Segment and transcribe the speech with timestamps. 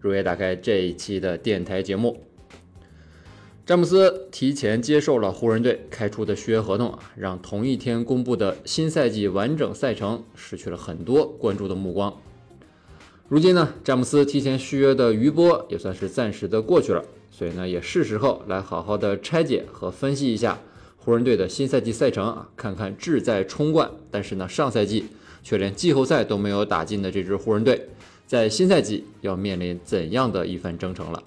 [0.00, 2.22] 如约打开这一期的电台节目。
[3.64, 12.16] 詹姆斯提前接受了湖人队开出的续约合同啊，让同一天公布的新赛季完整赛程失去了很多关注的目光。
[13.28, 20.60] 如今呢，詹姆斯提前续约的余波也算是暂时的过去了，所以呢，也是时候来好好的拆解和分析一下
[20.96, 25.06] 湖人队的新赛季赛程啊，看看志在冲冠，但是呢，上赛季
[25.42, 27.88] 却连季后赛都没有打进的这支湖人队。
[28.26, 31.22] 在新赛季要面临怎样的一番征程了？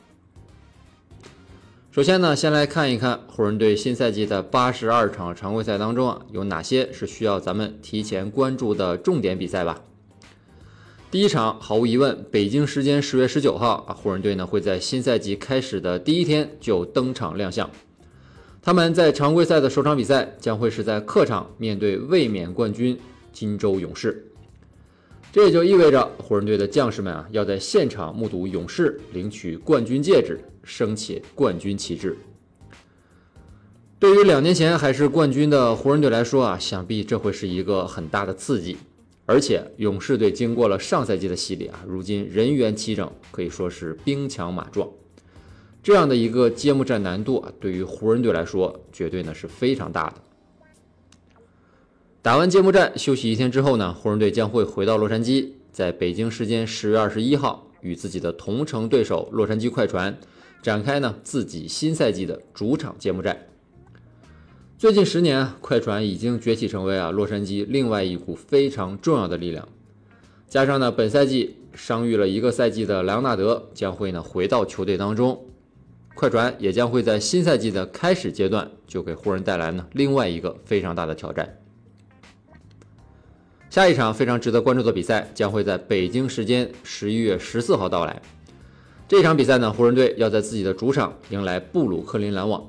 [1.91, 9.81] 首先呢，先来看一看湖人队新赛季的八十二场常规赛当中啊，有哪些是需要咱们提前关注的重点比赛吧。
[11.09, 17.69] 第一场，毫无疑问，北京时间十月十九号啊，湖人队呢会在新赛季开始的第一天就登场亮相。
[18.61, 22.99] 他们在常规赛的首场比赛将会是在客场面对卫冕冠军
[23.31, 24.25] 金州勇士。
[25.31, 32.17] 这也就意味着湖人队的将士们啊，要在现场目睹勇士领取冠军戒指，升起冠军旗帜。
[33.99, 38.77] 对于两年前还是冠军的湖人队来说啊，想必这会是一个很大的刺激。
[39.25, 44.89] 而且勇士队经过了上赛季的洗礼啊，如今人员齐整，可以说是兵强马壮。
[45.83, 50.15] 这样的一个揭幕战难度啊，对于湖人队来说，绝对呢是非常大的。
[52.21, 60.17] 打完揭幕战，休息一天之后呢，湖人队将会回到洛杉矶，在北京时间十月二十一号，与自己的同城对手洛杉矶快船
[60.61, 63.47] 展开呢自己新赛季的主场揭幕战。
[64.77, 69.65] 最近十年，快船已经崛起成为啊洛杉矶另外一股非常重要的力量。
[70.49, 75.45] 加上呢，本赛季伤愈了一个赛季的莱昂纳德将会呢回到球队当中，
[76.15, 81.58] 快船也将会在新赛季的开始阶段就给湖人带来呢另外一个非常大的挑战。
[83.69, 88.19] 下一场非常值得关注的比赛将会在北京时间十一月十四号到来。
[89.07, 92.65] 这场比赛呢，湖人队要在自己的主场迎来布鲁克林篮网。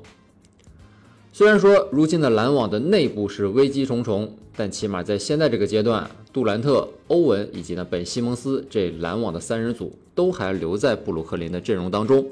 [1.33, 12.27] 虽然说如今的篮网的内部是危机重重，但起码在现在这个阶段，杜兰特、欧文以及呢本西蒙斯这篮网的三人组都还留在布鲁克林的阵容当中。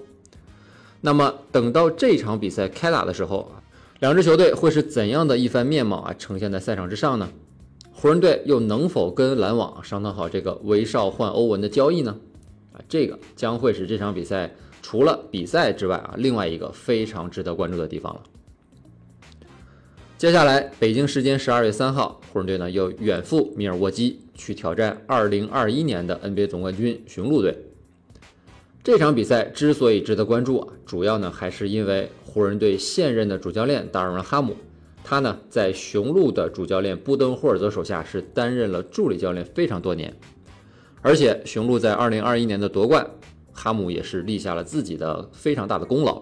[1.00, 3.50] 那么等到这场比赛开打的时候，
[4.00, 7.30] 两支球队会是怎样的一番面貌啊呈现在赛场之上呢？
[8.00, 12.16] 湖人队又能否跟篮网商讨好这个威少换欧文的交易呢？
[12.72, 18.22] 啊，这个将会是这场比赛除了比赛之外啊，另外一个非常值得关注的地方了。
[20.16, 27.58] 接下来，北京时间十二月三号，湖人队呢又远赴密尔沃基去挑战二零二一年的 NBA 总冠军雄鹿队。
[28.84, 34.54] 这场比赛之所以值得关注啊，主要呢还是因为湖人队现任的主教练达尔文哈姆。
[35.04, 40.14] 他呢，在雄鹿的主教练布登霍尔泽手下是担任了助理教练非常多年，
[41.00, 43.08] 而且雄鹿在2021年的夺冠，
[43.52, 46.20] 哈姆也是立下了自己的非常大的功劳。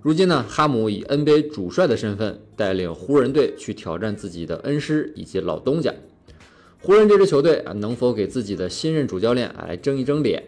[0.00, 5.92] 如今呢，哈姆以 NBA 主帅的身份带领湖人队去挑战自己的恩师以及老东家。
[6.80, 10.42] 湖人这支球队啊，能否给自己的新任主教练来争一争脸？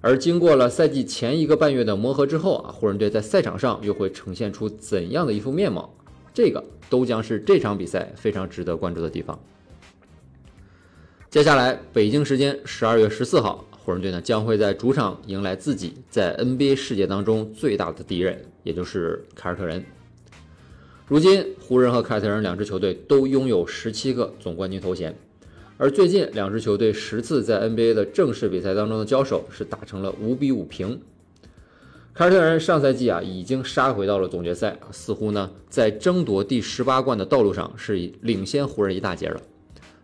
[0.00, 5.94] 而经过了赛季前一个半月的磨合之后啊，湖人队在赛场上又会呈现出怎样的一副面貌？
[6.32, 9.38] 这个都将是这场比赛非常值得关注的地方。
[11.30, 19.84] 接下来，北京时间十二月十四号，湖人队呢将会在主场迎来自己在 NBA 世界当中最大的敌人，也就是凯尔特人。
[21.06, 25.14] 如今，湖人和凯尔特人两支球队都拥有十七个总冠军头衔，
[25.76, 31.00] 而最近两支球队十次在 NBA 的正式比赛当中的交手是打成了五比五平。
[32.18, 39.40] 凯尔特人上赛季啊已经杀回到了总决赛，似乎呢在争夺第十八冠的道路上是领先湖人一大截了。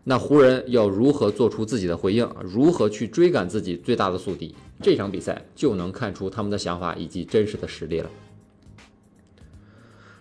[0.05, 4.55] 那湖人要如何做出自己的回应，如何去追赶自己最大的宿敌？
[4.81, 8.09] 这场比赛就能看出他们的想法以及真实的实力了。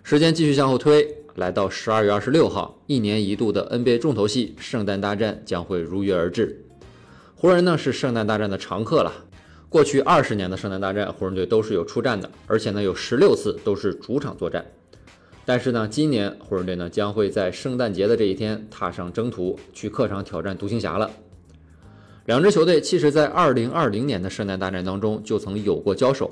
[0.01, 6.66] 时间继续向后推，来到十二月二十六号，一年一度的 NBA 重头戏——圣诞大战将会如约而至。
[7.36, 9.13] 湖人呢是圣诞大战的常客了。
[9.73, 14.63] 过去二十年的圣诞大战，湖人队都是有出战的，而且呢有十六次都是主场作战。
[15.45, 21.09] 但是呢，今年湖人队呢将会在圣诞节的这一天踏上征途，去客场挑战独行侠了。
[22.25, 26.31] 两支球队其实在2020年的圣诞大战当中就曾有过交手，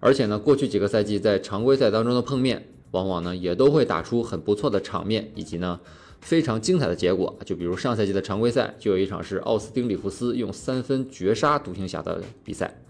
[0.00, 5.78] 而且呢，过去几个赛季在常规赛当中的碰面，往往呢也都会打出很不错的场面，以及呢
[6.20, 7.36] 非常精彩的结果。
[7.44, 12.80] 就比如上赛季的常规赛，就有一场是奥斯汀里弗斯用三分绝杀独行侠的比赛。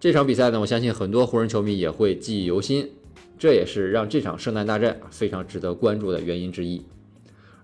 [0.00, 2.90] 这场比赛呢，我相信很多湖人球迷也会记忆犹新，
[3.38, 6.82] 这也是让这场圣诞大战非常值得关注的原因之一。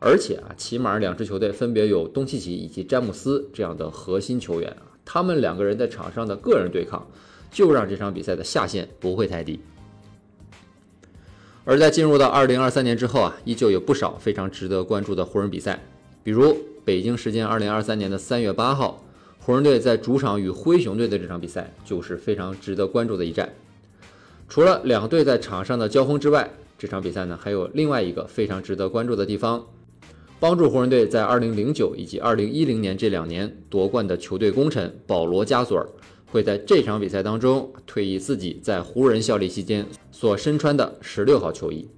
[0.01, 7.05] 而且啊，起码两支球队分别有东契奇以及詹姆斯这样的核心球员，他们两个人在场上的个人对抗，
[7.51, 9.59] 就让这场比赛的下限不会太低。
[11.71, 15.79] 而在进入到二零二三年之后啊，依旧有不少非常值得关注的湖人比赛，
[16.25, 19.05] 比如北京时间二零二三年的三月八号。
[19.39, 23.53] 湖人队在主场与灰熊队的这场比赛就是非常值得关注的一战。
[24.49, 29.67] 除了两队在场上的交锋之外，这场比赛呢还有另外一个非常值得关注的地方。
[30.41, 35.87] 帮助湖人队在2009以及2010年这两年夺冠的球队功臣保罗加索尔
[36.31, 41.89] 会在这场比赛当中退役自己在湖人效力期间所身穿的十六号球衣。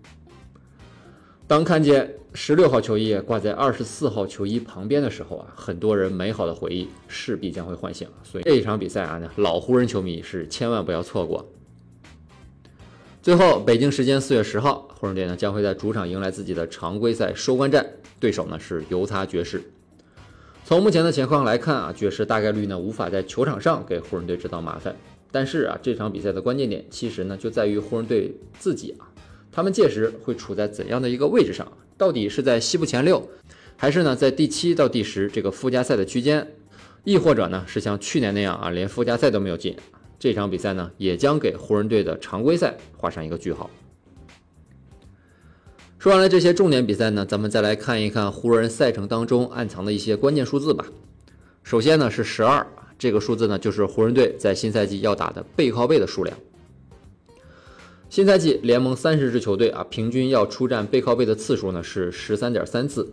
[1.46, 8.06] 当看见十六号球衣挂在二十四号球衣旁边的时候啊，很多人美好的回忆势必将会唤醒。
[8.22, 11.50] 所以这一场比赛啊，老湖人球迷是千万不要错过。
[13.20, 17.84] 最后，北京时间四月十号，湖人队呢将会在主场迎来自己的常规赛收官战，
[18.20, 19.60] 对手呢是犹他爵士。
[20.70, 24.94] 从目前的情况来看啊，爵士大概率呢无法在球场上给湖人队制造麻烦。
[25.32, 29.10] 但是啊，这场比赛的关键点其实呢就在于湖人队自己啊。
[29.50, 31.66] 他们届时会处在怎样的一个位置上？
[31.98, 33.28] 到底是在西部前六，
[33.76, 36.46] 还是呢在第七到第十这个附加赛的区间？
[37.02, 39.74] 亦或者呢是像去年那样啊连附加赛都没有进？
[40.20, 43.68] 这场比赛呢也将给湖人队的常规赛画上一个句号。
[46.00, 50.86] 说完了这些重点比赛呢，咱们再来看一看湖人赛程当中暗藏的一些关键数字吧。
[51.62, 52.66] 首先呢是十二，
[52.98, 56.34] 这个数字呢就是湖人队在新赛季要打的背靠背的数量。
[58.08, 63.06] 新赛季联盟三十支球队啊，平均要出战背靠背的次数呢是十三点三次。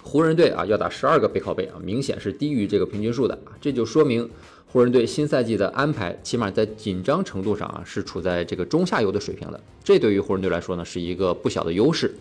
[0.00, 4.30] 湖人队啊要打十二个背靠背啊，明显是低于这个平均数的啊，这就说明
[4.74, 9.60] 湖人队新赛季的安排，起码在紧张程度上啊是处在这个中下游的水平的。
[9.84, 12.12] 这对于湖人队来说呢是一个不小的优势。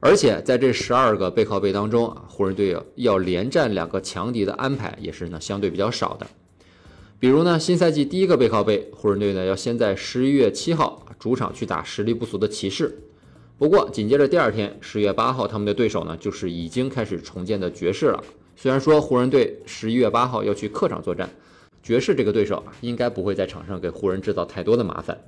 [0.00, 6.26] 而且在这十二个背靠背当中啊，湖人队要连战两个强敌的安排也是呢相对比较少的。
[7.20, 12.98] 比如呢，新赛季第一个背靠背，湖人队呢要先在十一月七号主场去打实力不俗的骑士。
[13.56, 18.24] 不过紧接着第二天，十月八号，他们的对手呢就是已经开始重建的爵士了。
[18.64, 21.28] 虽然说湖人队十一月八号要去客场作战，
[21.82, 25.20] 爵士这个对手啊应该不会在场上给湖人制造太多的麻烦。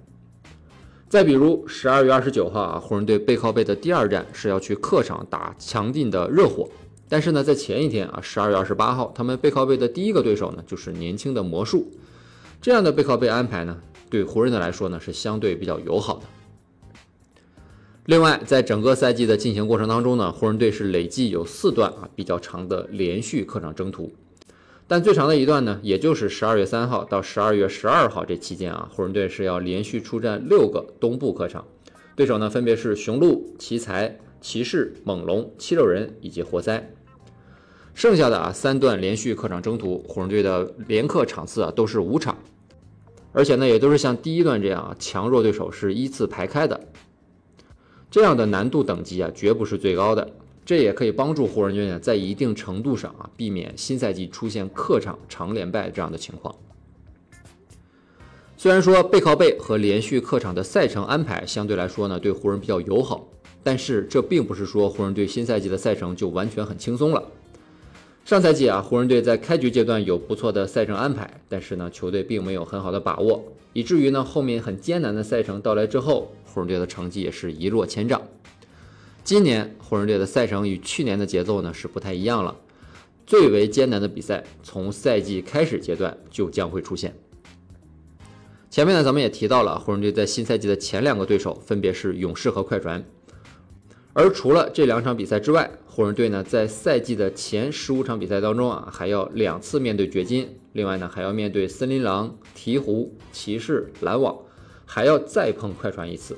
[1.07, 6.67] 再比如十二月二十九号啊，湖人队背靠背的第二战是要去客场打强劲的热火。
[7.11, 11.93] 但是呢，在前一天啊，十二月二十八号，他们背靠背的第一个对手呢，就是年轻的魔术。
[12.63, 13.77] 这样的背靠背安排呢，
[14.09, 16.23] 对湖人的来说呢，是相对比较友好的。
[18.07, 24.13] 另外，在整个赛季的进行过程当中呢，湖人队是累计有四段啊比较长的连续客场征途。
[24.87, 31.67] 但最长的一段呢，也就是十二月三号到十二月十二号这期间啊，湖人队是要连续出战六个东部客场，
[32.15, 36.89] 对手呢分别是雄鹿、奇才、骑士、猛龙、七六人以及活塞。
[37.93, 42.39] 剩下的啊三段连续客场征途，湖人队的连客场次啊都是五场，
[43.33, 46.79] 而且呢也都是像第一段这样啊强弱对手是依次排开的，
[48.17, 50.27] 这样的难度等级啊绝不是最高的，
[50.65, 56.55] 这也可以帮助湖人队呢在一定程度上啊避免新赛季出现客场常连败这样的情况。
[58.57, 63.29] 虽然说背靠背和连续客场的赛程安排相对来说呢对湖人比较友好，
[63.63, 67.23] 但是这并不是说湖人队新赛季的赛程就完全很轻松了。
[68.27, 73.41] 上赛季啊，湖人队在开局阶段有不错的赛程安排，但是呢，球队并没有很好的把握，
[73.73, 78.21] 以至于呢，后面很艰难的赛程到来之后，湖人队的成绩也是一落千丈。
[79.23, 82.57] 今年湖人队的赛程与去年的节奏呢是不太一样了，
[83.25, 87.15] 最为艰难的比赛从赛季开始阶段就将会出现。
[88.69, 93.05] 前面呢，咱们也提到了，湖人队在新赛季的前两个对手分别是勇士和快船。
[94.19, 104.35] 而除了这两场比赛之外，湖人队呢在赛季的前十五场比赛当中啊，还要两次面对掘金，另外呢还要面对森林狼、鹈鹕、骑士、篮网，
[104.87, 106.35] 还要再碰快船一次。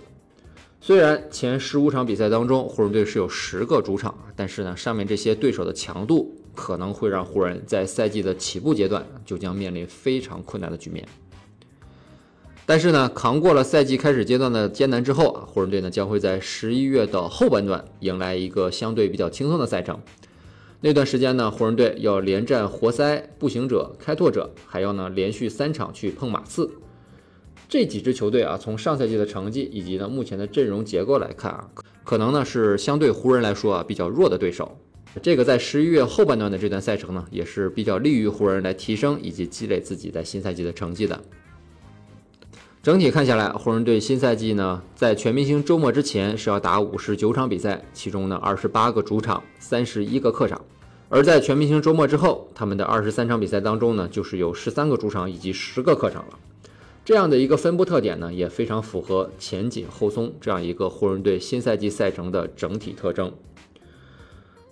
[0.81, 11.07] 虽然前十五场比赛当中湖人队是有十个主场，但是呢上面这些对手的强度可能会让湖人在赛季的起步阶段就将面临非常困难的局面。
[12.69, 19.99] 但是呢，扛过了赛季开始阶段的艰难之后啊，湖人队呢将会在十一月的后半段迎来一个相对比较轻松的赛程。
[20.83, 26.71] 那段时间呢，湖人队要连战活塞、步行者、开拓者，还要呢连续三场去碰马刺。
[27.71, 31.71] 这几支球队啊，从上赛季的成绩以及呢目前的阵容结构来看啊，
[32.05, 34.77] 可能呢是相对湖人来说啊比较弱的对手。
[35.23, 41.19] 这个在十一月后半段的这段赛程呢，也是比较利于湖人来提升以及积累自己在新赛季的成绩的。
[42.89, 50.59] 整体看下来，湖人队新赛季呢，在全明星周末之前是要打五十九场比赛，其中呢二十八个主场，三十一个客场；
[51.11, 56.39] 而在全明星周末之后，他们的二十三场比赛当中呢，就是有十三个主场以及十个客场了。
[57.05, 63.31] 这样的一个分布特点呢，也非常符合前紧后松这样一个湖人队新赛季赛程的整体特征。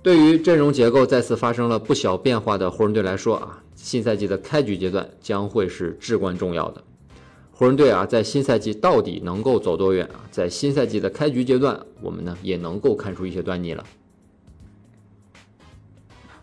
[0.03, 6.83] 对于阵容结构再次发生了不小变化的湖人队来说啊，新赛季的开局阶段将会是至关重要的。
[7.59, 10.21] 湖人队啊，在新赛季到底能够走多远啊？
[10.31, 13.83] 在新赛季的开局阶段，我们呢也能够看出一些端倪了。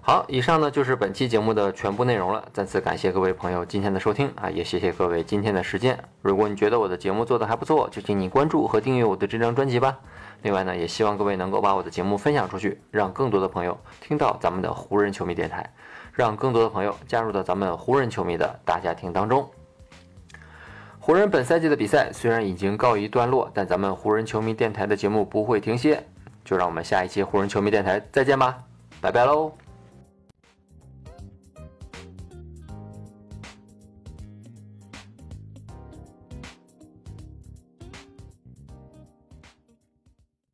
[0.01, 2.43] 好，以上呢就是本期节目的全部内容了。
[2.51, 6.03] 再次感谢各位朋友今天的收听啊，也谢谢各位今天的时间。
[6.23, 9.99] 如果你觉得我的节目做得还不错，就请你关注和订阅我的这张专辑吧。
[10.41, 15.71] 另外呢，也希望各位能够把我的节目分享出去，让更多的朋友听到咱们的湖人球迷电台，
[16.11, 19.47] 让更多的朋友加入到咱们湖人球迷的大家庭当中。
[21.05, 26.01] 湖人本赛季的比赛虽然已经告一段落，但咱们湖人球迷电台的节目不会停歇。
[26.45, 28.57] 就让我们下一期湖人球迷电台再见吧，
[29.01, 29.51] 拜拜喽！